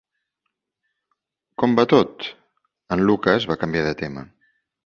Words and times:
"Com 1.63 1.77
va 1.81 1.85
tot?", 1.93 2.27
en 2.97 3.07
Lucas 3.11 3.49
va 3.53 3.59
canviar 3.67 3.89
de 3.91 3.97
tema. 4.05 4.29